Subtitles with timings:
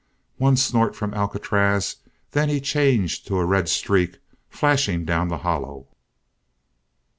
[0.37, 1.97] One snort from Alcatraz
[2.31, 4.17] then he changed to a red streak
[4.49, 5.89] flashing down the hollow.